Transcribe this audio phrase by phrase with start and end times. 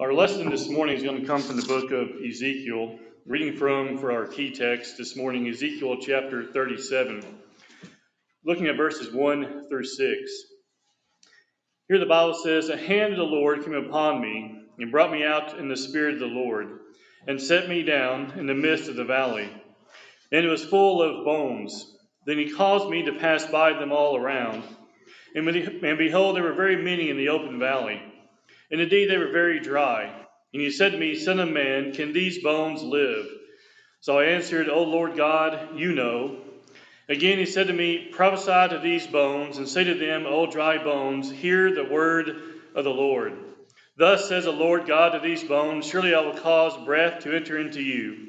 [0.00, 3.98] Our lesson this morning is going to come from the book of Ezekiel, reading from
[3.98, 7.24] for our key text this morning, Ezekiel chapter 37,
[8.44, 10.30] looking at verses 1 through 6.
[11.88, 15.24] Here the Bible says, A hand of the Lord came upon me and brought me
[15.24, 16.78] out in the spirit of the Lord,
[17.26, 19.50] and set me down in the midst of the valley.
[20.30, 21.96] And it was full of bones.
[22.24, 24.62] Then he caused me to pass by them all around.
[25.34, 28.00] And, behold, there were very many in the open valley.
[28.70, 30.04] And indeed they were very dry.
[30.52, 33.26] And he said to me, Son of man, can these bones live?
[34.00, 36.36] So I answered, O Lord God, you know.
[37.08, 40.82] Again he said to me, Prophesy to these bones, and say to them, O dry
[40.82, 42.36] bones, hear the word
[42.74, 43.32] of the Lord.
[43.96, 47.58] Thus says the Lord God to these bones, Surely I will cause breath to enter
[47.58, 48.28] into you,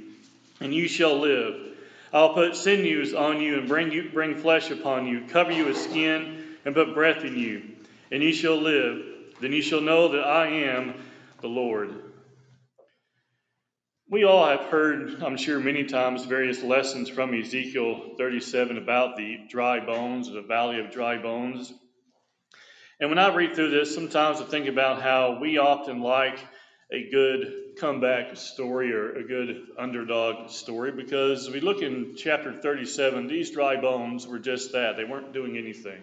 [0.59, 1.67] and you shall live.
[2.11, 5.65] I will put sinews on you and bring you bring flesh upon you, cover you
[5.65, 7.75] with skin, and put breath in you,
[8.11, 9.08] and you shall live.
[9.41, 10.95] Then you shall know that I am
[11.41, 11.93] the Lord.
[14.09, 19.37] We all have heard, I'm sure, many times various lessons from Ezekiel 37 about the
[19.49, 21.71] dry bones, the valley of dry bones.
[22.99, 26.39] And when I read through this, sometimes I think about how we often like
[26.91, 33.27] a good comeback story or a good underdog story because we look in chapter 37,
[33.27, 34.97] these dry bones were just that.
[34.97, 36.01] They weren't doing anything.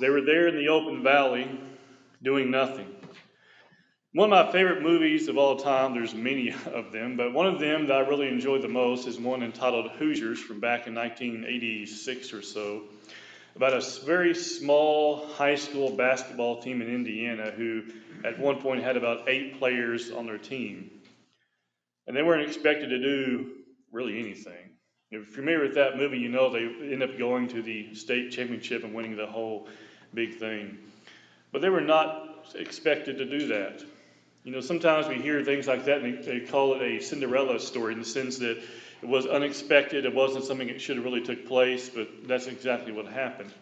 [0.00, 1.48] They were there in the open valley,
[2.22, 2.86] doing nothing.
[4.12, 7.60] One of my favorite movies of all time, there's many of them, but one of
[7.60, 12.32] them that I really enjoy the most is one entitled Hoosiers from back in 1986
[12.32, 12.82] or so,
[13.54, 17.84] about a very small high school basketball team in Indiana who
[18.24, 20.90] at one point had about eight players on their team.
[22.06, 23.52] And they weren't expected to do
[23.92, 24.70] really anything.
[25.10, 28.30] If you're familiar with that movie, you know they end up going to the state
[28.30, 29.68] championship and winning the whole
[30.14, 30.78] big thing.
[31.52, 33.82] But they were not expected to do that.
[34.44, 37.92] You know, sometimes we hear things like that and they call it a Cinderella story
[37.92, 38.58] in the sense that
[39.02, 42.92] it was unexpected, it wasn't something that should have really took place, but that's exactly
[42.92, 43.52] what happened.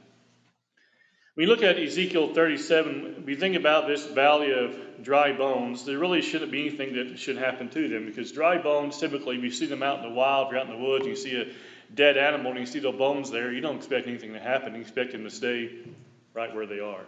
[1.37, 6.21] You look at Ezekiel 37, we think about this valley of dry bones, there really
[6.21, 9.85] shouldn't be anything that should happen to them because dry bones, typically, you see them
[9.85, 11.47] out in the wild, you're out in the woods, you see a
[11.95, 14.75] dead animal and you see those bones there, you don't expect anything to happen.
[14.75, 15.71] You expect them to stay
[16.35, 17.05] right where they are.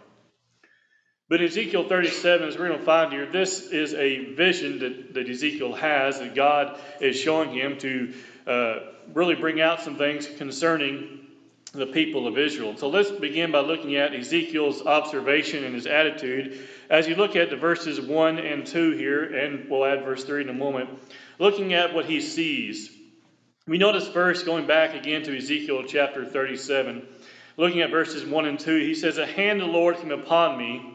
[1.31, 5.29] But Ezekiel 37, as we're going to find here, this is a vision that, that
[5.29, 8.13] Ezekiel has that God is showing him to
[8.45, 8.79] uh,
[9.13, 11.21] really bring out some things concerning
[11.71, 12.75] the people of Israel.
[12.75, 16.67] So let's begin by looking at Ezekiel's observation and his attitude.
[16.89, 20.41] As you look at the verses 1 and 2 here, and we'll add verse 3
[20.41, 20.89] in a moment,
[21.39, 22.91] looking at what he sees.
[23.65, 27.07] We notice first, going back again to Ezekiel chapter 37,
[27.55, 30.57] looking at verses 1 and 2, he says, A hand of the Lord came upon
[30.57, 30.90] me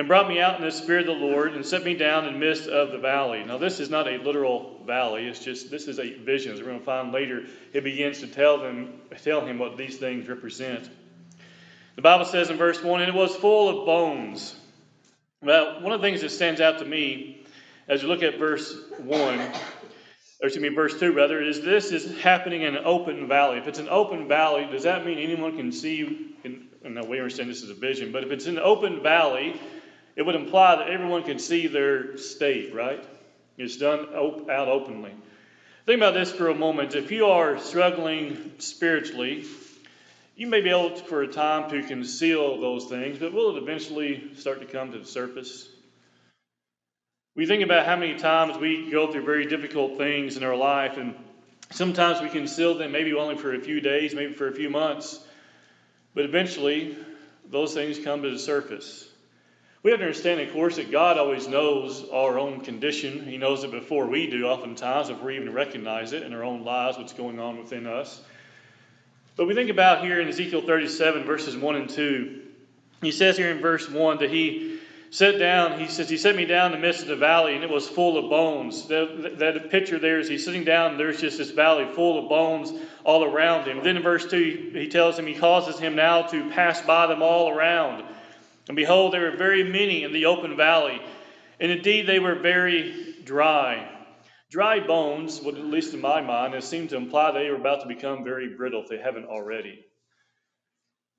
[0.00, 2.32] and brought me out in the spirit of the Lord and set me down in
[2.32, 3.44] the midst of the valley.
[3.44, 6.54] Now, this is not a literal valley, it's just this is a vision.
[6.54, 7.44] As we're going to find later,
[7.74, 10.88] it begins to tell them tell him what these things represent.
[11.96, 14.56] The Bible says in verse 1, and it was full of bones.
[15.42, 17.44] Well, one of the things that stands out to me
[17.86, 19.52] as you look at verse 1, or
[20.42, 23.58] excuse me, verse 2 rather, is this is happening in an open valley.
[23.58, 26.36] If it's an open valley, does that mean anyone can see?
[26.42, 29.60] And we understand this is a vision, but if it's an open valley,
[30.20, 33.02] it would imply that everyone can see their state, right?
[33.56, 35.14] It's done out openly.
[35.86, 36.94] Think about this for a moment.
[36.94, 39.46] If you are struggling spiritually,
[40.36, 43.62] you may be able to, for a time to conceal those things, but will it
[43.62, 45.66] eventually start to come to the surface?
[47.34, 50.98] We think about how many times we go through very difficult things in our life,
[50.98, 51.14] and
[51.70, 55.18] sometimes we conceal them maybe only for a few days, maybe for a few months,
[56.12, 56.94] but eventually
[57.48, 59.09] those things come to the surface.
[59.82, 63.24] We have to understand, of course, that God always knows our own condition.
[63.24, 66.64] He knows it before we do, oftentimes, if we even recognize it in our own
[66.64, 68.20] lives, what's going on within us.
[69.36, 72.42] But we think about here in Ezekiel 37, verses 1 and 2.
[73.00, 76.44] He says here in verse 1 that he sat down, he says, He set me
[76.44, 78.86] down in the midst of the valley, and it was full of bones.
[78.88, 82.28] That, that picture there is he's sitting down, and there's just this valley full of
[82.28, 82.70] bones
[83.02, 83.82] all around him.
[83.82, 87.22] Then in verse 2, he tells him, He causes him now to pass by them
[87.22, 88.04] all around.
[88.70, 91.02] And behold, there were very many in the open valley,
[91.58, 93.90] and indeed they were very dry.
[94.48, 97.80] Dry bones, would, at least in my mind, it seemed to imply they were about
[97.80, 99.84] to become very brittle if they haven't already.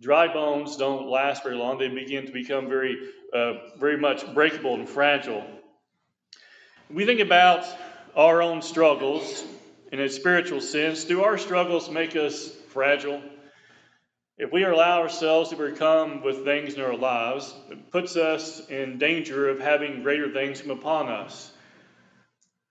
[0.01, 1.77] Dry bones don't last very long.
[1.77, 2.95] They begin to become very,
[3.33, 5.44] uh, very much breakable and fragile.
[6.89, 7.65] We think about
[8.15, 9.44] our own struggles
[9.92, 11.04] in a spiritual sense.
[11.04, 13.21] Do our struggles make us fragile?
[14.41, 18.97] If we allow ourselves to become with things in our lives, it puts us in
[18.97, 21.53] danger of having greater things come upon us.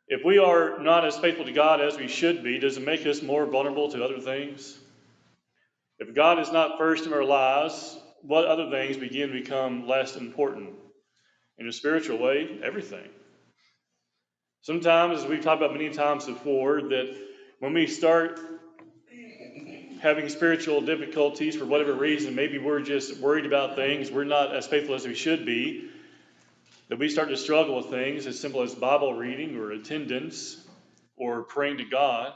[0.08, 3.06] If we are not as faithful to God as we should be, does it make
[3.06, 4.81] us more vulnerable to other things?
[6.00, 10.16] If God is not first in our lives, what other things begin to become less
[10.16, 10.70] important?
[11.58, 13.08] In a spiritual way, everything.
[14.62, 17.16] Sometimes, as we've talked about many times before, that
[17.61, 18.40] when we start
[20.00, 24.67] having spiritual difficulties for whatever reason, maybe we're just worried about things, we're not as
[24.67, 25.91] faithful as we should be,
[26.88, 30.56] that we start to struggle with things as simple as Bible reading or attendance
[31.17, 32.32] or praying to God.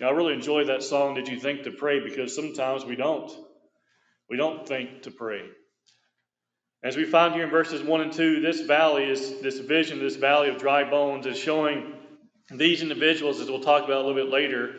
[0.00, 2.00] Now, I really enjoy that song, Did You Think to Pray?
[2.00, 3.30] because sometimes we don't.
[4.28, 5.42] We don't think to pray.
[6.82, 10.16] As we find here in verses 1 and 2, this valley is this vision, this
[10.16, 11.92] valley of dry bones is showing
[12.50, 14.74] these individuals, as we'll talk about a little bit later,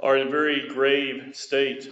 [0.00, 1.90] are in a very grave state.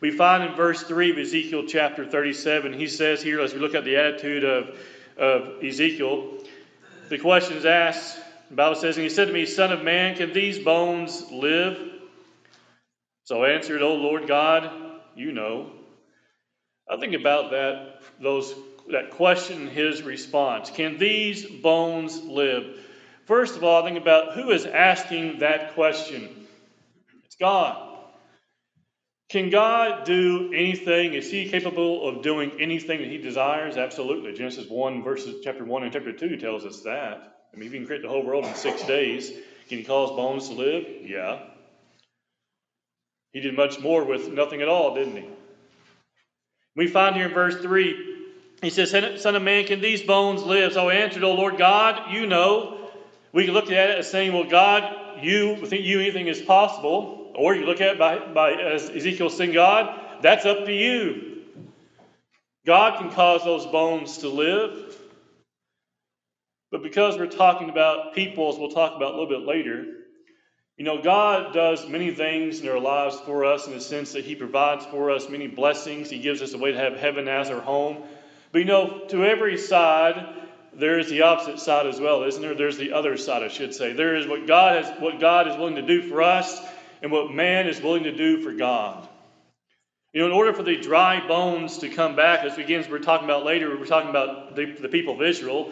[0.00, 3.74] We find in verse 3 of Ezekiel chapter 37, he says here, as we look
[3.74, 4.78] at the attitude of,
[5.16, 6.38] of Ezekiel,
[7.08, 8.18] the question is asked,
[8.50, 11.78] the Bible says, And he said to me, Son of man, can these bones live?
[13.24, 14.70] So I answered, O Lord God,
[15.14, 15.70] you know.
[16.88, 18.54] I think about that, those,
[18.90, 20.70] that question his response.
[20.70, 22.78] Can these bones live?
[23.24, 26.45] First of all, I think about who is asking that question.
[27.40, 27.82] God.
[29.28, 31.14] Can God do anything?
[31.14, 33.76] Is he capable of doing anything that he desires?
[33.76, 34.32] Absolutely.
[34.34, 37.36] Genesis 1, verses chapter 1 and chapter 2 tells us that.
[37.52, 39.30] I mean, he can create the whole world in six days.
[39.68, 40.84] Can he cause bones to live?
[41.02, 41.40] Yeah.
[43.32, 45.28] He did much more with nothing at all, didn't he?
[46.76, 48.16] We find here in verse 3,
[48.62, 48.90] he says,
[49.20, 50.74] Son of man, can these bones live?
[50.74, 52.90] So I answered, O Lord God, you know.
[53.32, 57.25] We can look at it as saying, Well, God, you think you anything is possible.
[57.36, 61.42] Or you look at it by, by as Ezekiel saying, God, that's up to you.
[62.64, 64.96] God can cause those bones to live.
[66.72, 69.84] But because we're talking about people, as we'll talk about a little bit later,
[70.76, 74.24] you know, God does many things in our lives for us in the sense that
[74.24, 76.10] He provides for us many blessings.
[76.10, 78.02] He gives us a way to have heaven as our home.
[78.52, 80.26] But you know, to every side,
[80.74, 82.54] there is the opposite side as well, isn't there?
[82.54, 83.92] There's the other side, I should say.
[83.92, 86.60] There is what God has, what God is willing to do for us,
[87.02, 89.08] and what man is willing to do for God.
[90.12, 93.26] You know, in order for the dry bones to come back, as begins we're talking
[93.26, 95.70] about later, we're talking about the, the people of Israel.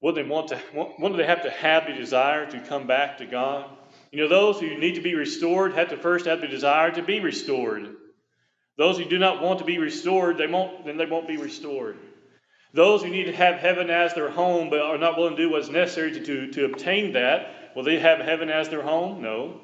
[0.00, 3.18] What they want to, what do they have to have the desire to come back
[3.18, 3.70] to God?
[4.10, 7.02] You know, those who need to be restored have to first have the desire to
[7.02, 7.94] be restored.
[8.76, 11.98] Those who do not want to be restored, they won't, then they won't be restored.
[12.74, 15.50] Those who need to have heaven as their home but are not willing to do
[15.50, 19.22] what's necessary to, to, to obtain that, will they have heaven as their home?
[19.22, 19.60] No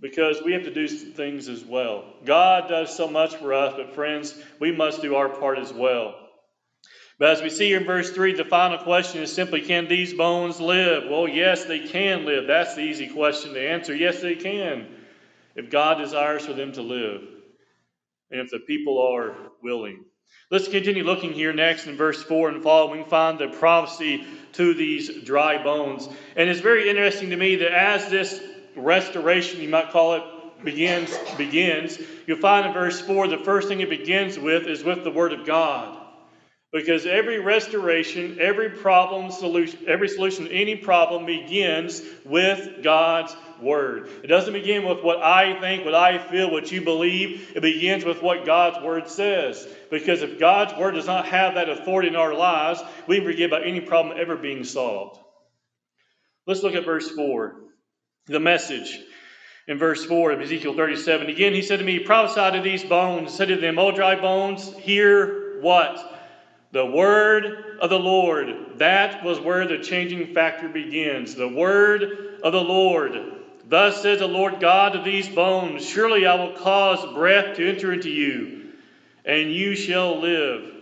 [0.00, 2.04] because we have to do things as well.
[2.24, 6.14] God does so much for us, but friends, we must do our part as well.
[7.18, 10.14] But as we see here in verse 3, the final question is simply can these
[10.14, 11.04] bones live?
[11.10, 12.46] Well, yes, they can live.
[12.46, 13.94] That's the easy question to answer.
[13.94, 14.86] Yes, they can,
[15.56, 17.22] if God desires for them to live,
[18.30, 20.04] and if the people are willing.
[20.50, 23.04] Let's continue looking here next in verse 4 and following.
[23.04, 26.08] Find the prophecy to these dry bones.
[26.36, 28.40] And it's very interesting to me that as this
[28.78, 30.22] restoration, you might call it,
[30.64, 35.04] begins, begins, you'll find in verse 4 the first thing it begins with is with
[35.04, 35.96] the Word of God.
[36.70, 44.10] Because every restoration, every problem solution, every solution to any problem begins with God's Word.
[44.22, 47.52] It doesn't begin with what I think, what I feel, what you believe.
[47.56, 49.66] It begins with what God's Word says.
[49.90, 53.66] Because if God's Word does not have that authority in our lives, we forget about
[53.66, 55.18] any problem ever being solved.
[56.46, 57.67] Let's look at verse 4
[58.32, 59.00] the message
[59.66, 61.28] in verse 4 of Ezekiel 37.
[61.28, 64.72] Again, he said to me, Prophesy to these bones, said to them, O dry bones,
[64.78, 66.20] hear what?
[66.72, 68.78] The word of the Lord.
[68.78, 71.34] That was where the changing factor begins.
[71.34, 73.12] The word of the Lord.
[73.66, 77.92] Thus says the Lord God to these bones Surely I will cause breath to enter
[77.92, 78.72] into you,
[79.24, 80.74] and you shall live.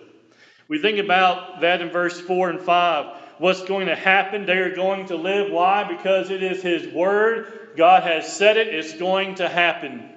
[0.69, 4.47] We think about that in verse 4 and 5 what's going to happen.
[4.47, 5.53] They are going to live.
[5.53, 5.85] Why?
[5.85, 7.75] Because it is His Word.
[7.77, 10.11] God has said it, it's going to happen.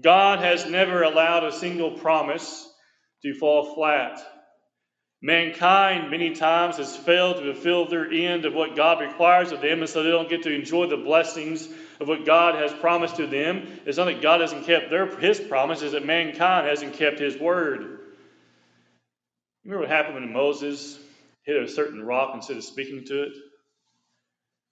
[0.00, 2.68] God has never allowed a single promise
[3.22, 4.20] to fall flat.
[5.20, 9.80] Mankind, many times, has failed to fulfill their end of what God requires of them,
[9.80, 11.68] and so they don't get to enjoy the blessings
[11.98, 13.80] of what God has promised to them.
[13.84, 17.36] It's not that God hasn't kept their, His promise, it's that mankind hasn't kept His
[17.36, 17.98] word.
[19.64, 20.98] Remember what happened when Moses
[21.48, 23.32] hit a certain rock instead of speaking to it?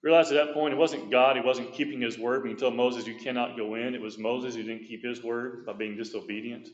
[0.03, 2.75] Realize at that point it wasn't God, he wasn't keeping his word when he told
[2.75, 3.95] Moses, You cannot go in.
[3.95, 6.69] It was Moses who didn't keep his word by being disobedient.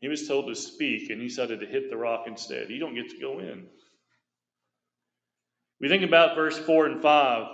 [0.00, 2.70] He was told to speak, and he decided to hit the rock instead.
[2.70, 3.66] You don't get to go in.
[5.80, 7.46] We think about verse 4 and 5.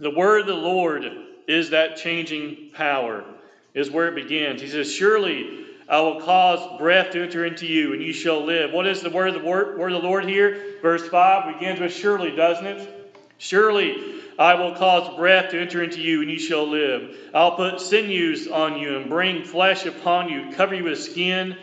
[0.00, 1.04] The word of the Lord
[1.46, 3.24] is that changing power,
[3.72, 4.60] is where it begins.
[4.60, 8.72] He says, Surely I will cause breath to enter into you, and you shall live.
[8.72, 10.76] What is the word of the word, word of the Lord here?
[10.80, 13.16] Verse 5 begins with surely, doesn't it?
[13.38, 17.16] Surely I will cause breath to enter into you, and you shall live.
[17.34, 21.56] I'll put sinews on you and bring flesh upon you, cover you with skin,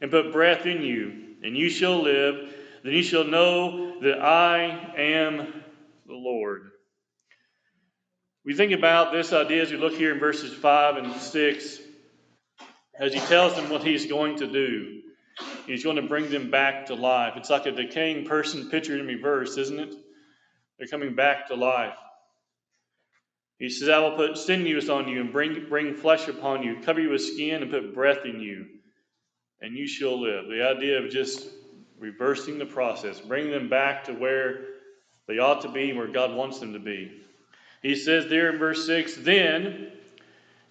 [0.00, 2.54] and put breath in you, and you shall live.
[2.84, 5.62] Then you shall know that I am
[6.06, 6.70] the Lord.
[8.44, 11.80] We think about this idea as we look here in verses 5 and 6,
[12.98, 15.00] as he tells them what he's going to do.
[15.66, 17.34] He's going to bring them back to life.
[17.36, 19.94] It's like a decaying person pictured in reverse, isn't it?
[20.78, 21.96] They're coming back to life.
[23.58, 27.00] He says, I will put sinews on you and bring, bring flesh upon you, cover
[27.00, 28.66] you with skin, and put breath in you,
[29.60, 30.48] and you shall live.
[30.48, 31.46] The idea of just
[31.98, 34.64] reversing the process, bringing them back to where
[35.28, 37.22] they ought to be, where God wants them to be.
[37.82, 39.92] He says there in verse 6 Then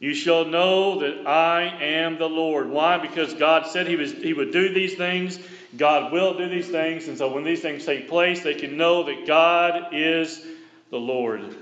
[0.01, 2.72] you shall know that I am the Lord.
[2.72, 2.98] Why?
[2.98, 5.39] Because God said he, was, he would do these things.
[5.77, 7.08] God will do these things.
[7.08, 10.43] And so when these things take place, they can know that God is
[10.89, 11.55] the Lord.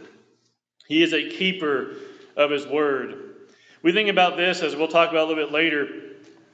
[0.87, 1.97] He is a keeper
[2.37, 3.35] of his word.
[3.81, 5.87] We think about this, as we'll talk about a little bit later,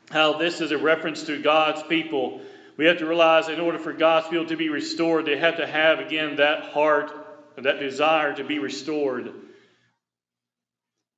[0.09, 2.41] how this is a reference to God's people.
[2.77, 5.67] We have to realize in order for God's people to be restored, they have to
[5.67, 7.11] have, again, that heart,
[7.57, 9.29] and that desire to be restored.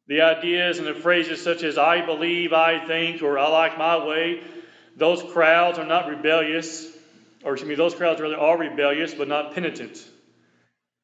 [0.08, 4.06] The ideas and the phrases such as I believe, I think, or I like my
[4.06, 4.42] way,
[4.96, 6.90] those crowds are not rebellious,
[7.44, 10.04] or excuse me, those crowds really are rebellious, but not penitent.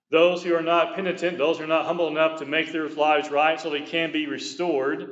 [0.10, 3.29] Those who are not penitent, those who are not humble enough to make their lives
[3.29, 5.10] right so they can be restored,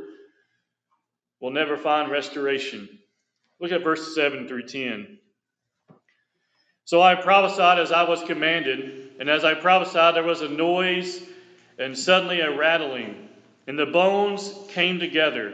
[1.42, 2.88] will never find restoration.
[3.60, 5.18] Look at verses 7 through 10.
[6.86, 11.22] So I prophesied as I was commanded, and as I prophesied, there was a noise
[11.78, 13.28] and suddenly a rattling.
[13.72, 15.54] And the bones came together,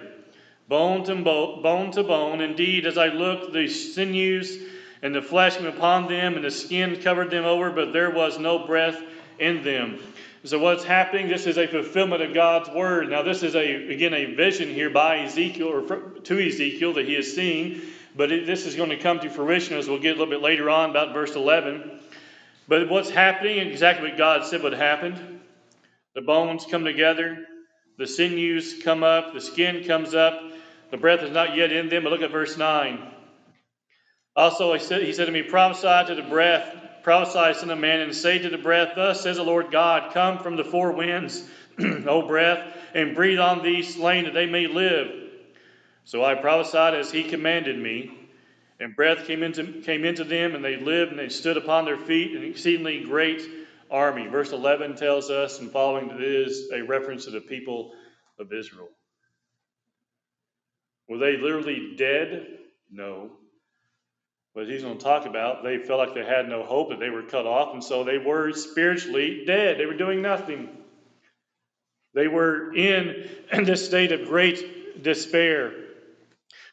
[0.68, 2.42] bone to bone, bone to bone.
[2.42, 4.58] Indeed, as I looked, the sinews
[5.04, 8.40] and the flesh came upon them, and the skin covered them over, but there was
[8.40, 9.00] no breath
[9.38, 10.00] in them.
[10.46, 11.28] So what's happening?
[11.28, 13.12] This is a fulfillment of God's word.
[13.12, 17.16] Now, this is a again a vision here by Ezekiel or to Ezekiel that he
[17.16, 17.82] is seeing,
[18.16, 20.42] but it, this is going to come to fruition as we'll get a little bit
[20.42, 22.00] later on about verse 11.
[22.68, 23.60] But what's happening?
[23.60, 25.40] Exactly what God said would happen.
[26.16, 27.46] The bones come together,
[27.98, 30.40] the sinews come up, the skin comes up,
[30.92, 32.04] the breath is not yet in them.
[32.04, 33.00] But look at verse 9.
[34.36, 38.02] Also, he said, he said to me, Prophesy to the breath, prophesy, son of man,
[38.02, 41.44] and say to the breath, Thus says the Lord God, Come from the four winds,
[41.80, 45.12] O breath, and breathe on these slain that they may live.
[46.06, 48.12] So I prophesied as he commanded me,
[48.80, 51.98] and breath came into, came into them, and they lived, and they stood upon their
[51.98, 53.42] feet, an exceedingly great
[53.92, 54.28] army.
[54.28, 57.94] Verse 11 tells us, and following that is a reference to the people
[58.40, 58.90] of Israel.
[61.08, 62.48] Were they literally dead?
[62.92, 63.32] No.
[64.54, 67.10] But he's going to talk about they felt like they had no hope, that they
[67.10, 69.80] were cut off, and so they were spiritually dead.
[69.80, 70.70] They were doing nothing.
[72.14, 73.30] They were in
[73.66, 75.74] this state of great despair.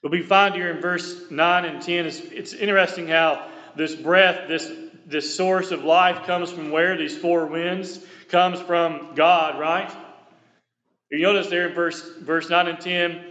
[0.03, 4.49] But we find here in verse 9 and 10, it's, it's interesting how this breath,
[4.49, 4.71] this
[5.07, 6.97] this source of life comes from where?
[6.97, 9.95] These four winds comes from God, right?
[11.11, 13.25] You notice there in verse verse 9 and 10,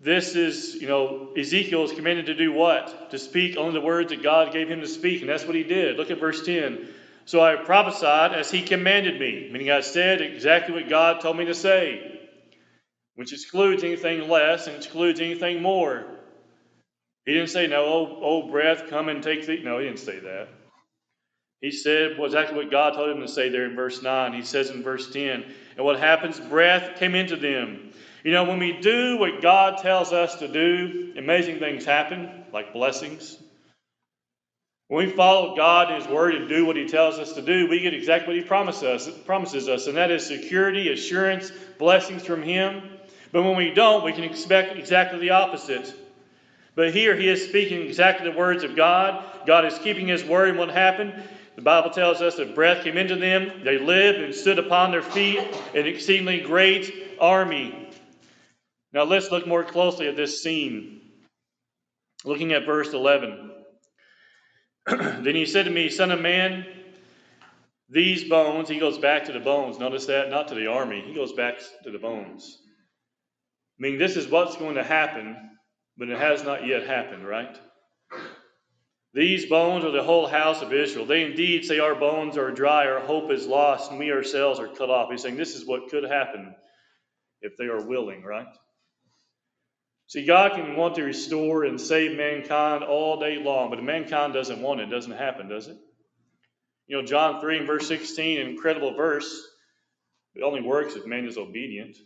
[0.00, 3.10] this is, you know, Ezekiel is commanded to do what?
[3.10, 5.64] To speak only the words that God gave him to speak, and that's what he
[5.64, 5.96] did.
[5.96, 6.88] Look at verse 10.
[7.24, 11.44] So I prophesied as he commanded me, meaning I said exactly what God told me
[11.46, 12.20] to say,
[13.16, 16.06] which excludes anything less and excludes anything more.
[17.26, 19.62] He didn't say, No, old, oh breath, come and take the.
[19.62, 20.48] No, he didn't say that.
[21.60, 24.32] He said well, exactly what God told him to say there in verse 9.
[24.32, 25.44] He says in verse 10,
[25.76, 26.38] and what happens?
[26.38, 27.92] Breath came into them.
[28.24, 32.72] You know, when we do what God tells us to do, amazing things happen, like
[32.72, 33.38] blessings.
[34.88, 37.68] When we follow God and His Word and do what He tells us to do,
[37.68, 42.24] we get exactly what He promises us, promises us, and that is security, assurance, blessings
[42.24, 42.90] from Him.
[43.30, 45.94] But when we don't, we can expect exactly the opposite.
[46.74, 49.22] But here He is speaking exactly the words of God.
[49.46, 51.22] God is keeping His Word, and what happened?
[51.58, 55.02] The Bible tells us that breath came into them, they lived and stood upon their
[55.02, 55.40] feet,
[55.74, 57.90] an exceedingly great army.
[58.92, 61.00] Now let's look more closely at this scene.
[62.24, 63.50] Looking at verse 11.
[64.86, 66.64] then he said to me, Son of man,
[67.90, 69.80] these bones, he goes back to the bones.
[69.80, 70.30] Notice that?
[70.30, 71.02] Not to the army.
[71.04, 72.56] He goes back to the bones.
[73.80, 75.36] I mean, this is what's going to happen,
[75.96, 77.58] but it has not yet happened, right?
[79.14, 81.06] These bones are the whole house of Israel.
[81.06, 84.68] They indeed say our bones are dry, our hope is lost, and we ourselves are
[84.68, 85.10] cut off.
[85.10, 86.54] He's saying this is what could happen
[87.40, 88.46] if they are willing, right?
[90.08, 94.34] See, God can want to restore and save mankind all day long, but if mankind
[94.34, 95.76] doesn't want it, it doesn't happen, does it?
[96.86, 99.46] You know, John 3 and verse 16, an incredible verse.
[100.34, 101.96] It only works if man is obedient.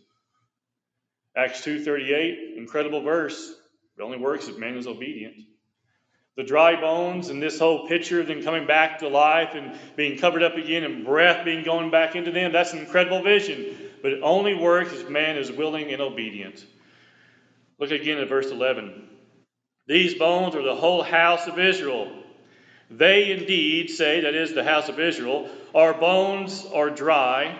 [1.35, 3.53] Acts 2.38, incredible verse.
[3.97, 5.35] It only works if man is obedient.
[6.35, 10.17] The dry bones and this whole picture of them coming back to life and being
[10.17, 13.77] covered up again and breath being going back into them, that's an incredible vision.
[14.01, 16.65] But it only works if man is willing and obedient.
[17.77, 19.09] Look again at verse 11.
[19.85, 22.11] These bones are the whole house of Israel.
[22.89, 27.59] They indeed say, that is the house of Israel, our bones are dry,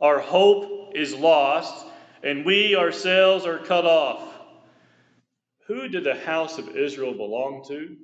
[0.00, 1.86] our hope is lost,
[2.22, 4.22] and we ourselves are cut off.
[5.66, 7.96] Who did the house of Israel belong to?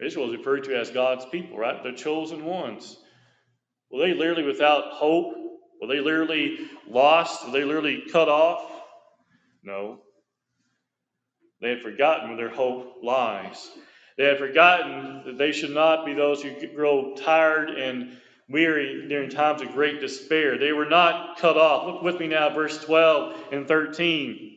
[0.00, 1.82] Israel is referred to as God's people, right?
[1.82, 2.96] The chosen ones.
[3.90, 5.34] Were they literally without hope?
[5.80, 7.46] Were they literally lost?
[7.46, 8.70] Were they literally cut off?
[9.62, 10.00] No.
[11.60, 13.70] They had forgotten where their hope lies.
[14.16, 18.16] They had forgotten that they should not be those who grow tired and
[18.48, 20.58] weary during times of great despair.
[20.58, 21.86] They were not cut off.
[21.86, 24.56] Look with me now, verse 12 and 13.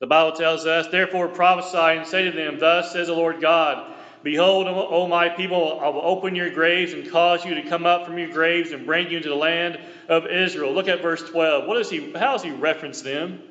[0.00, 3.94] The Bible tells us, Therefore prophesy and say to them, Thus says the Lord God,
[4.22, 8.04] Behold, O my people, I will open your graves and cause you to come up
[8.06, 10.72] from your graves and bring you into the land of Israel.
[10.72, 11.66] Look at verse 12.
[11.66, 13.42] What is he, how does he reference them?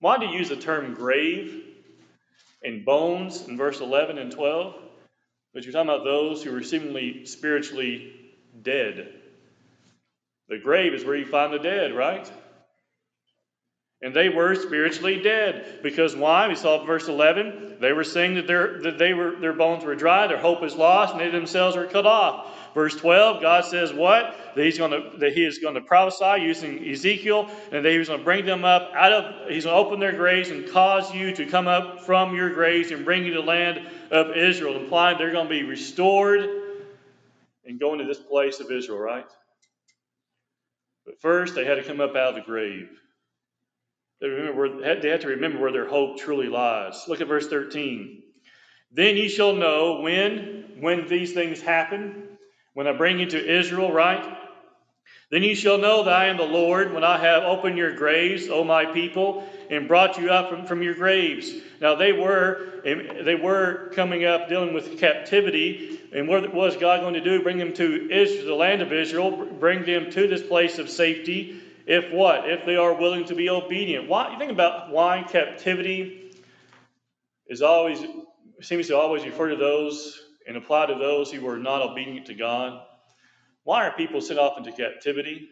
[0.00, 1.64] Why do you use the term grave
[2.62, 4.74] and bones in verse 11 and 12?
[5.52, 8.12] But you're talking about those who are seemingly spiritually
[8.62, 9.12] dead.
[10.48, 12.30] The grave is where you find the dead, right?
[14.00, 15.80] And they were spiritually dead.
[15.82, 16.46] Because why?
[16.46, 17.78] We saw verse 11.
[17.80, 20.76] They were saying that, their, that they were, their bones were dry, their hope is
[20.76, 22.74] lost, and they themselves were cut off.
[22.74, 24.54] Verse 12, God says what?
[24.54, 28.20] That he's to that he is going to prophesy using Ezekiel, and that he's going
[28.20, 31.34] to bring them up out of he's going to open their graves and cause you
[31.34, 33.80] to come up from your graves and bring you to the land
[34.12, 36.48] of Israel, implying they're going to be restored
[37.64, 39.26] and go into this place of Israel, right?
[41.04, 42.90] But first they had to come up out of the grave.
[44.20, 47.04] They, remember where, they have to remember where their hope truly lies.
[47.08, 48.22] Look at verse 13.
[48.90, 52.28] Then ye shall know when when these things happen
[52.74, 54.36] when I bring you to Israel, right?
[55.30, 58.48] Then you shall know that I am the Lord when I have opened your graves,
[58.48, 61.52] O my people, and brought you up from, from your graves.
[61.82, 67.14] Now they were they were coming up dealing with captivity, and what was God going
[67.14, 67.42] to do?
[67.42, 71.60] Bring them to Israel, the land of Israel, bring them to this place of safety.
[71.88, 72.48] If what?
[72.48, 74.08] If they are willing to be obedient.
[74.08, 74.30] Why?
[74.30, 76.32] You think about why captivity
[77.46, 78.04] is always
[78.60, 82.34] seems to always refer to those and apply to those who were not obedient to
[82.34, 82.82] God.
[83.64, 85.48] Why are people sent off into captivity?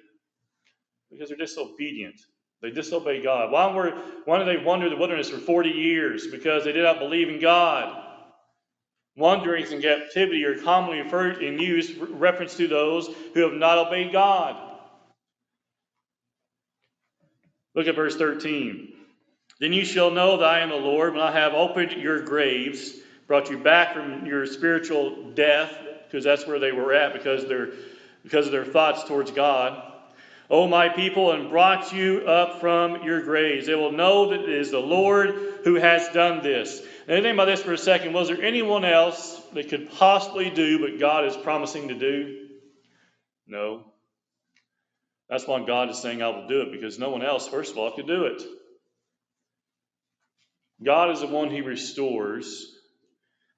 [1.11, 2.21] Because they're disobedient.
[2.61, 3.51] They disobey God.
[3.51, 3.93] Why, were,
[4.25, 6.27] why did they wander the wilderness for 40 years?
[6.27, 8.03] Because they did not believe in God.
[9.17, 14.13] Wanderings in captivity are commonly referred and used reference to those who have not obeyed
[14.13, 14.66] God.
[17.77, 18.95] Look at verse 13.
[19.61, 22.95] Then you shall know that I am the Lord when I have opened your graves
[23.27, 27.71] brought you back from your spiritual death, because that's where they were at because, they're,
[28.23, 29.83] because of their thoughts towards God.
[30.49, 33.67] O my people, and brought you up from your graves.
[33.67, 35.35] They will know that it is the Lord
[35.65, 36.83] who has done this.
[37.09, 38.13] Now, think about this for a second.
[38.13, 42.47] Was there anyone else that could possibly do what God is promising to do?
[43.49, 43.87] No.
[45.29, 47.79] That's why God is saying, I will do it, because no one else, first of
[47.79, 48.43] all, could do it.
[50.83, 52.73] God is the one who restores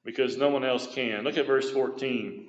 [0.04, 1.24] because no one else can.
[1.24, 2.46] Look at verse 14.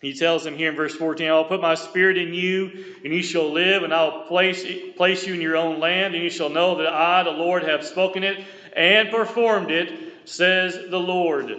[0.00, 3.12] He tells them here in verse 14, I will put my spirit in you, and
[3.12, 6.30] you shall live, and I will place, place you in your own land, and you
[6.30, 8.42] shall know that I, the Lord, have spoken it
[8.74, 11.54] and performed it, says the Lord.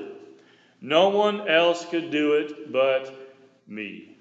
[0.81, 3.13] No one else could do it but
[3.67, 4.17] me.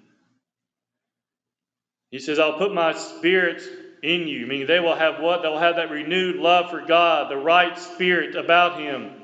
[2.10, 3.62] He says, I'll put my spirit
[4.02, 5.42] in you, meaning they will have what?
[5.42, 9.20] They will have that renewed love for God, the right spirit about Him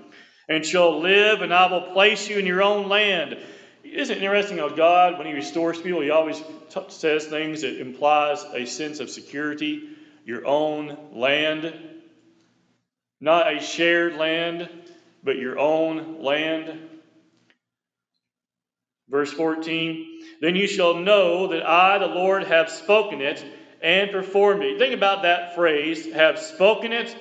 [0.49, 3.37] and shall live, and I will place you in your own land.
[3.83, 7.81] Isn't it interesting how God, when He restores people, He always t- says things that
[7.81, 9.89] implies a sense of security,
[10.25, 11.75] your own land,
[13.21, 14.69] not a shared land,
[15.23, 16.86] but your own land.
[19.09, 23.45] Verse 14, then you shall know that I, the Lord, have spoken it
[23.81, 24.79] and performed it.
[24.79, 27.15] Think about that phrase, have spoken it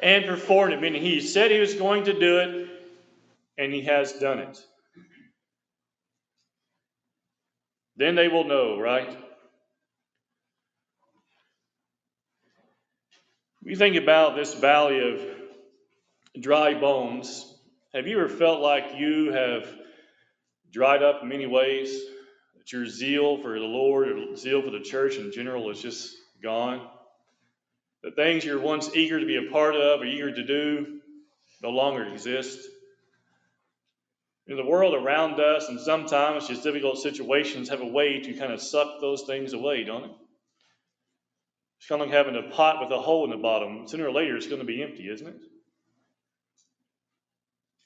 [0.00, 2.68] and performed it, meaning he said he was going to do it
[3.58, 4.58] and he has done it.
[7.96, 9.18] Then they will know, right?
[13.62, 17.54] We think about this valley of dry bones.
[17.94, 19.66] Have you ever felt like you have
[20.76, 22.02] dried up in many ways?
[22.58, 26.14] That your zeal for the Lord your zeal for the church in general is just
[26.42, 26.86] gone?
[28.02, 31.00] The things you're once eager to be a part of or eager to do
[31.62, 32.58] no longer exist?
[34.46, 38.52] In the world around us, and sometimes just difficult situations have a way to kind
[38.52, 40.10] of suck those things away, don't it?
[41.78, 43.88] It's kind of like having a pot with a hole in the bottom.
[43.88, 45.40] Sooner or later, it's going to be empty, isn't it?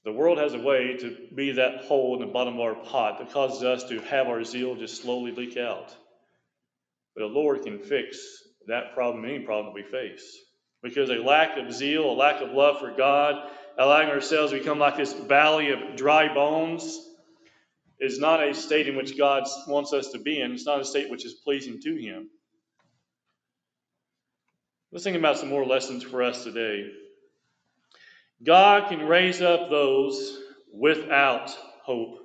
[0.04, 3.18] The world has a way to be that hole in the bottom of our pot
[3.18, 5.94] that causes us to have our zeal just slowly leak out.
[7.14, 8.18] But the Lord can fix
[8.66, 10.38] that problem, any problem we face.
[10.82, 14.78] Because a lack of zeal, a lack of love for God, allowing ourselves to become
[14.78, 16.98] like this valley of dry bones,
[17.98, 20.52] is not a state in which God wants us to be in.
[20.52, 22.30] It's not a state which is pleasing to Him.
[24.90, 26.90] Let's think about some more lessons for us today.
[28.42, 30.38] God can raise up those
[30.72, 31.50] without
[31.82, 32.18] hope.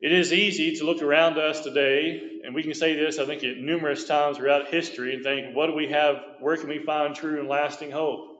[0.00, 3.42] It is easy to look around us today, and we can say this, I think,
[3.44, 6.16] at numerous times throughout history, and think, what do we have?
[6.40, 8.30] Where can we find true and lasting hope?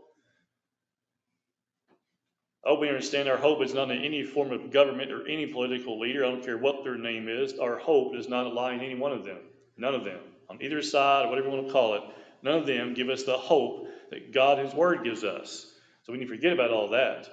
[2.66, 5.46] I hope we understand our hope is not in any form of government or any
[5.46, 6.24] political leader.
[6.24, 7.58] I don't care what their name is.
[7.58, 9.38] Our hope does not lie in any one of them.
[9.76, 10.20] None of them.
[10.50, 12.02] On either side, or whatever you want to call it,
[12.44, 15.66] None of them give us the hope that God, His Word, gives us.
[16.04, 17.28] So when you forget about all that.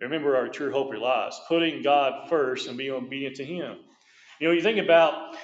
[0.00, 3.76] Remember, our true hope relies putting God first and being obedient to Him.
[4.40, 5.36] You know, you think about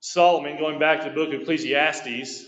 [0.00, 2.44] Solomon going back to the book of Ecclesiastes,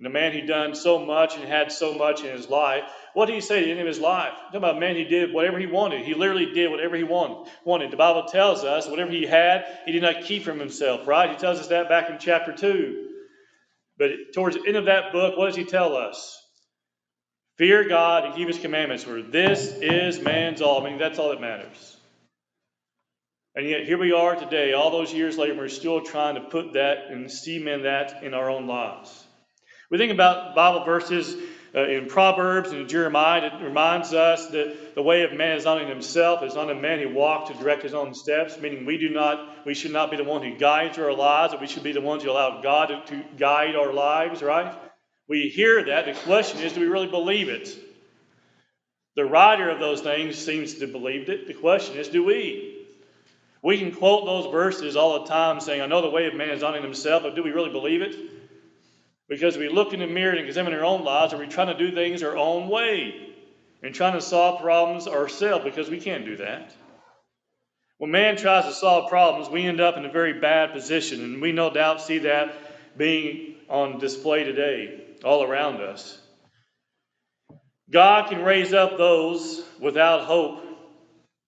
[0.00, 2.84] the man who done so much and had so much in his life.
[3.14, 4.32] What did he say at the end of his life?
[4.46, 6.04] Talking about a man who did whatever he wanted.
[6.04, 7.90] He literally did whatever he wanted.
[7.90, 11.06] The Bible tells us whatever he had, he did not keep from himself.
[11.08, 11.30] Right?
[11.30, 13.08] He tells us that back in chapter two.
[13.98, 16.40] But towards the end of that book, what does he tell us?
[17.58, 20.80] Fear God and keep his commandments, for this is man's all.
[20.80, 21.96] I mean, that's all that matters.
[23.56, 26.74] And yet, here we are today, all those years later, we're still trying to put
[26.74, 29.24] that and cement that in our own lives.
[29.90, 31.34] We think about Bible verses
[31.74, 35.82] uh, in Proverbs and Jeremiah, it reminds us that the way of man is not
[35.82, 38.98] in himself, it's not a man who walks to direct his own steps, meaning we
[38.98, 41.82] do not, we should not be the one who guides our lives, but we should
[41.82, 44.74] be the ones who allow God to, to guide our lives, right?
[45.28, 46.06] We hear that.
[46.06, 47.76] The question is, do we really believe it?
[49.14, 51.46] The writer of those things seems to believe it.
[51.46, 52.86] The question is, do we?
[53.62, 56.50] We can quote those verses all the time saying, I know the way of man
[56.50, 58.16] is not in himself, but do we really believe it?
[59.28, 61.76] Because we look in the mirror and examine our own lives, are we trying to
[61.76, 63.34] do things our own way
[63.82, 65.64] and trying to solve problems ourselves?
[65.64, 66.72] Because we can't do that.
[67.98, 71.42] When man tries to solve problems, we end up in a very bad position, and
[71.42, 76.20] we no doubt see that being on display today all around us.
[77.90, 80.62] God can raise up those without hope.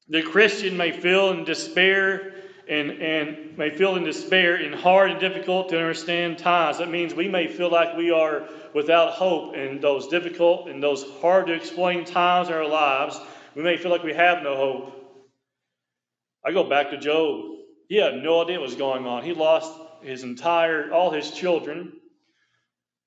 [0.09, 2.35] The Christian may feel in despair
[2.69, 6.79] and, and may feel in despair in hard and difficult to understand times.
[6.79, 11.05] That means we may feel like we are without hope in those difficult and those
[11.21, 13.21] hard to explain times in our lives.
[13.55, 14.97] We may feel like we have no hope.
[16.45, 17.45] I go back to Job.
[17.89, 19.25] He had no idea what was going on.
[19.25, 21.93] He lost his entire, all his children,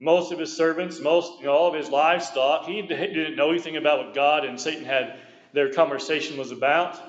[0.03, 2.65] most of his servants, most, you know, all of his livestock.
[2.65, 5.17] He didn't know anything about what God and Satan had,
[5.53, 6.99] their conversation was about.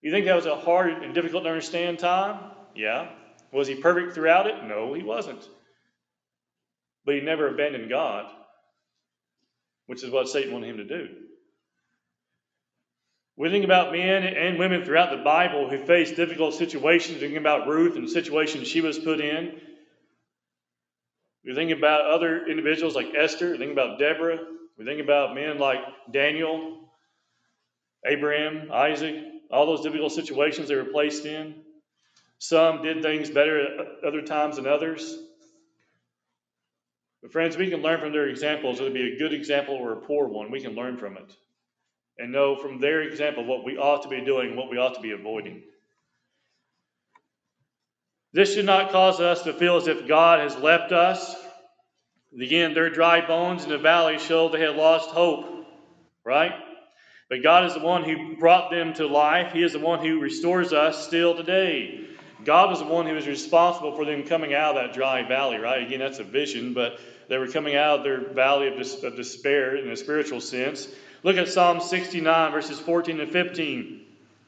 [0.00, 2.52] You think that was a hard and difficult to understand time?
[2.76, 3.08] Yeah.
[3.50, 4.62] Was he perfect throughout it?
[4.62, 5.48] No, he wasn't.
[7.04, 8.26] But he never abandoned God,
[9.86, 11.08] which is what Satan wanted him to do.
[13.36, 17.66] We think about men and women throughout the Bible who faced difficult situations, thinking about
[17.66, 19.60] Ruth and the situation she was put in.
[21.44, 24.38] We think about other individuals like Esther, we think about Deborah,
[24.78, 25.80] we think about men like
[26.10, 26.88] Daniel,
[28.06, 29.16] Abraham, Isaac,
[29.50, 31.54] all those difficult situations they were placed in.
[32.38, 35.18] Some did things better at other times than others.
[37.22, 39.92] But, friends, we can learn from their examples, whether it be a good example or
[39.92, 40.50] a poor one.
[40.50, 41.32] We can learn from it
[42.18, 45.00] and know from their example what we ought to be doing, what we ought to
[45.00, 45.62] be avoiding.
[48.34, 51.36] This should not cause us to feel as if God has left us.
[52.38, 55.46] Again, their dry bones in the valley showed they had lost hope,
[56.24, 56.52] right?
[57.30, 59.52] But God is the one who brought them to life.
[59.52, 62.08] He is the one who restores us still today.
[62.44, 65.58] God was the one who was responsible for them coming out of that dry valley,
[65.58, 65.86] right?
[65.86, 69.88] Again, that's a vision, but they were coming out of their valley of, despair in
[69.88, 70.88] a spiritual sense.
[71.22, 74.03] Look at Psalm 69, verses 14 and 15.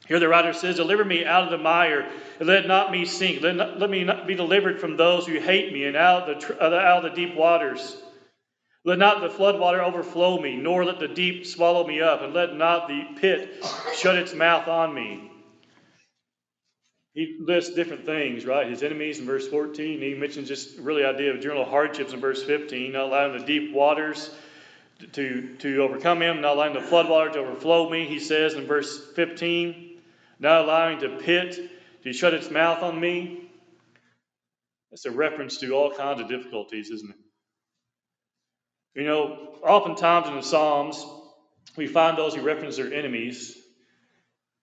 [0.07, 3.43] Here the writer says, Deliver me out of the mire, and let not me sink.
[3.43, 6.51] Let, not, let me not be delivered from those who hate me, and out of,
[6.59, 7.97] uh, the, out of the deep waters.
[8.85, 12.55] Let not the floodwater overflow me, nor let the deep swallow me up, and let
[12.55, 13.65] not the pit
[13.97, 15.33] shut its mouth on me.
[17.13, 18.69] He lists different things, right?
[18.69, 20.01] His enemies in verse 14.
[20.01, 23.73] He mentions just really idea of general hardships in verse 15, not allowing the deep
[23.73, 24.31] waters
[25.13, 29.13] to, to overcome him, not allowing the floodwater to overflow me, he says in verse
[29.15, 29.86] 15,
[30.39, 31.59] not allowing the pit
[32.03, 33.51] to shut its mouth on me.
[34.91, 37.17] That's a reference to all kinds of difficulties, isn't it?
[39.01, 41.05] You know, oftentimes in the Psalms,
[41.77, 43.57] we find those who reference their enemies,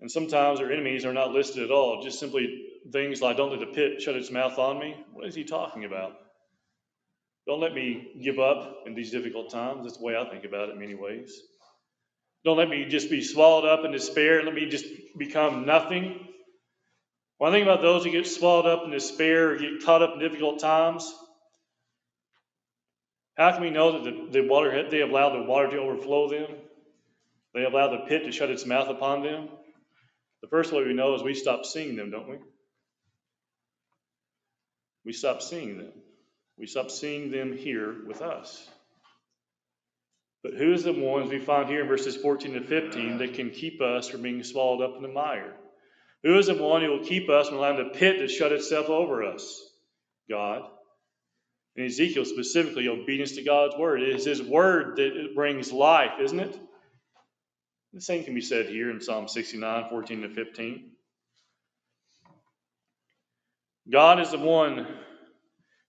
[0.01, 3.59] and sometimes their enemies are not listed at all, just simply things like, Don't let
[3.59, 4.95] the pit shut its mouth on me.
[5.13, 6.13] What is he talking about?
[7.45, 9.83] Don't let me give up in these difficult times.
[9.83, 11.41] That's the way I think about it in many ways.
[12.43, 14.86] Don't let me just be swallowed up in despair let me just
[15.17, 16.27] become nothing.
[17.38, 20.19] One thing about those who get swallowed up in despair or get caught up in
[20.19, 21.13] difficult times,
[23.36, 26.56] how can we know that the, the water, they allowed the water to overflow them?
[27.53, 29.49] They allow the pit to shut its mouth upon them?
[30.41, 32.38] The first way we know is we stop seeing them, don't we?
[35.06, 35.91] We stop seeing them.
[36.58, 38.69] We stop seeing them here with us.
[40.43, 43.49] But who is the ones we find here in verses 14 to 15 that can
[43.49, 45.56] keep us from being swallowed up in the mire?
[46.23, 48.89] Who is the one who will keep us from allowing the pit to shut itself
[48.89, 49.62] over us?
[50.29, 50.63] God.
[51.75, 54.01] In Ezekiel, specifically, obedience to God's word.
[54.01, 56.60] It is His word that brings life, isn't it?
[57.93, 60.91] The same can be said here in Psalm 69, 14 to 15.
[63.91, 64.88] God is the one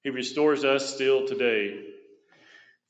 [0.04, 1.93] who restores us still today.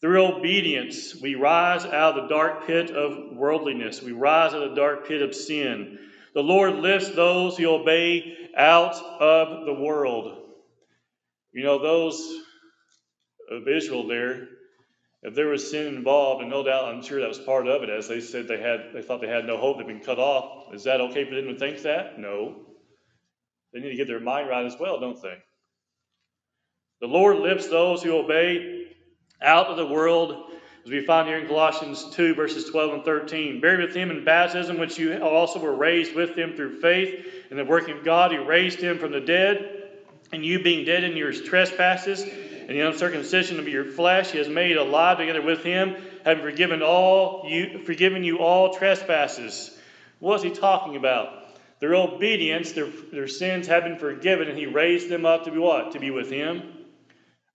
[0.04, 4.02] Through obedience, we rise out of the dark pit of worldliness.
[4.02, 5.98] We rise out of the dark pit of sin.
[6.34, 10.42] The Lord lifts those who obey out of the world.
[11.54, 12.22] You know, those
[13.50, 14.46] of Israel there,
[15.22, 17.88] if there was sin involved, and no doubt I'm sure that was part of it,
[17.88, 20.74] as they said they had they thought they had no hope, they'd been cut off.
[20.74, 22.18] Is that okay for them to think that?
[22.18, 22.56] No.
[23.72, 25.38] They need to get their mind right as well, don't they?
[27.00, 28.73] The Lord lifts those who obey
[29.42, 30.51] out of the world,
[30.85, 33.61] as we find here in Colossians 2, verses 12 and 13.
[33.61, 37.57] Buried with him in baptism, which you also were raised with him through faith in
[37.57, 39.90] the working of God, who raised him from the dead,
[40.33, 44.49] and you being dead in your trespasses and the uncircumcision of your flesh, he has
[44.49, 49.77] made alive together with him, having forgiven all you forgiven you all trespasses.
[50.18, 51.44] What is he talking about?
[51.81, 55.59] Their obedience, their, their sins have been forgiven, and he raised them up to be
[55.59, 55.92] what?
[55.92, 56.62] To be with him.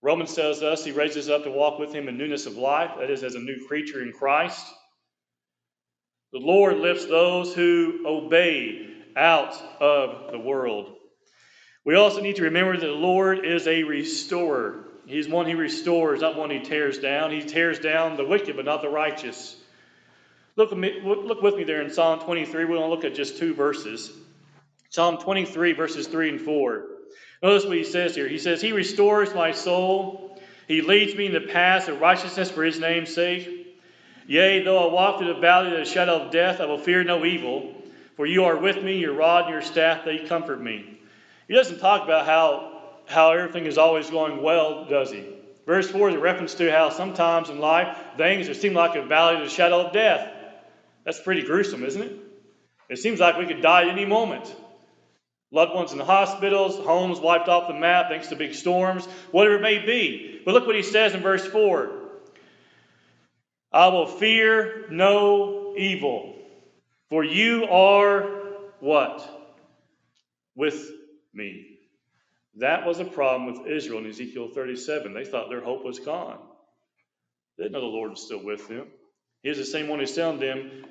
[0.02, 3.10] Romans tells us he raises up to walk with him in newness of life, that
[3.10, 4.66] is, as a new creature in Christ.
[6.32, 10.94] The Lord lifts those who obey out of the world.
[11.84, 14.84] We also need to remember that the Lord is a restorer.
[15.06, 17.32] He's one who restores, not one who tears down.
[17.32, 19.56] He tears down the wicked, but not the righteous.
[20.56, 22.64] Look, me, look with me there in Psalm 23.
[22.64, 24.12] We're going to look at just two verses.
[24.90, 26.84] Psalm 23, verses 3 and 4.
[27.42, 28.28] Notice what he says here.
[28.28, 30.38] He says, He restores my soul.
[30.68, 33.78] He leads me in the paths of righteousness for his name's sake.
[34.26, 37.02] Yea, though I walk through the valley of the shadow of death, I will fear
[37.02, 37.74] no evil.
[38.16, 41.00] For you are with me, your rod and your staff, they comfort me.
[41.48, 42.70] He doesn't talk about how
[43.10, 45.24] how everything is always going well, does he?
[45.66, 49.36] Verse 4 is a reference to how sometimes in life things seem like a valley
[49.36, 50.32] of the shadow of death.
[51.04, 52.12] That's pretty gruesome, isn't it?
[52.88, 54.54] It seems like we could die at any moment.
[55.52, 59.56] Loved ones in the hospitals, homes wiped off the map thanks to big storms, whatever
[59.56, 60.40] it may be.
[60.44, 61.90] But look what he says in verse 4
[63.72, 66.36] I will fear no evil,
[67.08, 68.22] for you are
[68.80, 69.38] what?
[70.54, 70.90] With
[71.32, 71.78] me.
[72.56, 75.14] That was a problem with Israel in Ezekiel 37.
[75.14, 76.38] They thought their hope was gone.
[77.56, 78.86] They didn't know the Lord was still with them.
[79.42, 80.84] He's the same one who's telling them,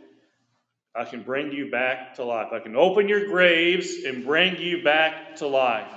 [0.99, 2.49] I can bring you back to life.
[2.51, 5.89] I can open your graves and bring you back to life.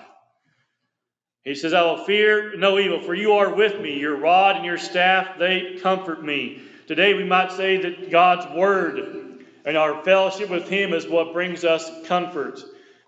[1.43, 3.99] He says, I will fear no evil, for you are with me.
[3.99, 6.62] Your rod and your staff, they comfort me.
[6.87, 11.65] Today we might say that God's word and our fellowship with Him is what brings
[11.65, 12.61] us comfort.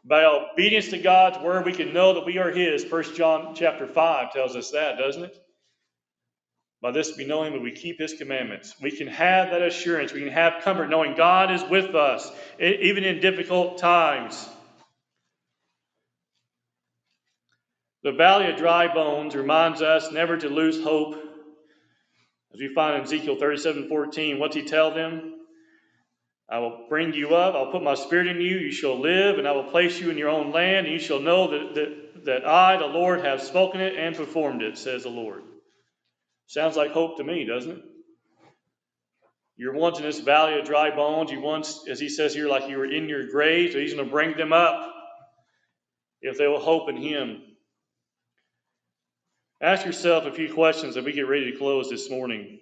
[0.05, 2.85] By obedience to God's word, we can know that we are His.
[2.85, 5.44] First John chapter 5 tells us that, doesn't it?
[6.81, 8.75] By this we know him, but we keep his commandments.
[8.81, 10.13] We can have that assurance.
[10.13, 14.49] We can have comfort knowing God is with us, even in difficult times.
[18.03, 21.15] The valley of dry bones reminds us never to lose hope.
[22.53, 25.35] As we find in Ezekiel 37 14, what's he tell them?
[26.49, 29.49] I will bring you up, I'll put my spirit in you, you shall live, and
[29.49, 32.47] I will place you in your own land, and you shall know that, that, that
[32.47, 35.43] I, the Lord, have spoken it and performed it, says the Lord.
[36.47, 37.85] Sounds like hope to me, doesn't it?
[39.57, 41.31] You're once in this valley of dry bones.
[41.31, 44.05] You once, as he says here, like you were in your grave, so he's going
[44.05, 44.93] to bring them up
[46.21, 47.43] if they will hope in him.
[49.61, 52.59] Ask yourself a few questions as we get ready to close this morning.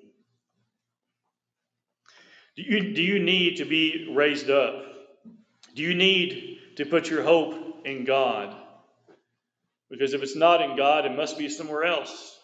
[2.57, 4.85] Do you, do you need to be raised up?
[5.75, 8.55] Do you need to put your hope in God?
[9.91, 12.39] Because if it's not in God, it must be somewhere else.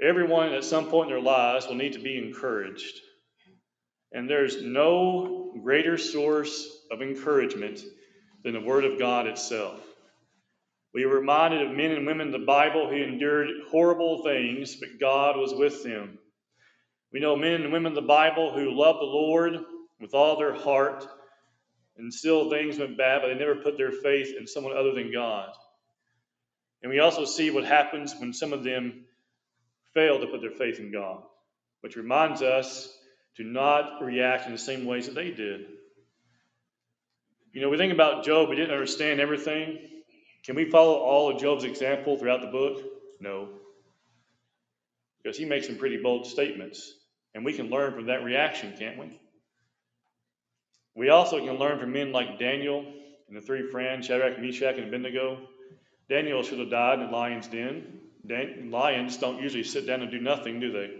[0.00, 3.00] Everyone at some point in their lives will need to be encouraged.
[4.12, 7.80] And there's no greater source of encouragement
[8.44, 9.80] than the Word of God itself.
[10.94, 15.00] We are reminded of men and women in the Bible who endured horrible things, but
[15.00, 16.18] God was with them.
[17.12, 19.58] We know men and women in the Bible who loved the Lord
[20.00, 21.04] with all their heart,
[21.96, 25.12] and still things went bad, but they never put their faith in someone other than
[25.12, 25.50] God.
[26.82, 29.04] And we also see what happens when some of them
[29.98, 31.24] fail to put their faith in God,
[31.80, 32.96] which reminds us
[33.36, 35.66] to not react in the same ways that they did.
[37.52, 39.78] You know, we think about Job, we didn't understand everything.
[40.44, 42.80] Can we follow all of Job's example throughout the book?
[43.18, 43.48] No.
[45.20, 46.94] Because he makes some pretty bold statements.
[47.34, 49.18] And we can learn from that reaction, can't we?
[50.94, 52.84] We also can learn from men like Daniel
[53.26, 55.40] and the three friends, Shadrach, Meshach, and Abednego.
[56.08, 58.00] Daniel should have died in the lion's den.
[58.28, 60.90] Lions don't usually sit down and do nothing, do they?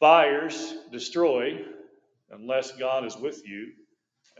[0.00, 1.64] Fires destroy
[2.30, 3.72] unless God is with you,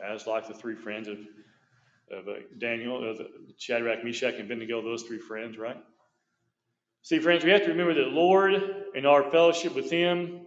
[0.02, 1.18] as like the three friends of,
[2.10, 3.20] of uh, Daniel, of
[3.58, 5.76] Shadrach, Meshach, and Abednego, those three friends, right?
[7.02, 8.54] See, friends, we have to remember that Lord
[8.94, 10.40] and our fellowship with Him,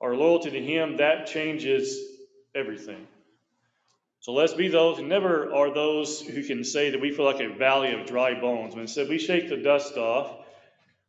[0.00, 1.98] our loyalty to Him, that changes
[2.54, 3.06] everything.
[4.24, 7.40] So let's be those who never are those who can say that we feel like
[7.40, 8.74] a valley of dry bones.
[8.74, 10.46] When instead we shake the dust off,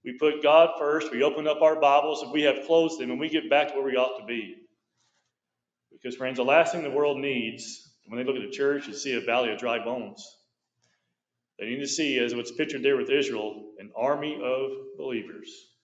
[0.04, 3.20] we put God first, we open up our Bibles, and we have closed them, and
[3.20, 4.58] we get back to where we ought to be.
[5.94, 9.02] Because, friends, the last thing the world needs when they look at the church is
[9.02, 10.22] see a valley of dry bones.
[11.58, 15.75] They need to see, as what's pictured there with Israel, an army of believers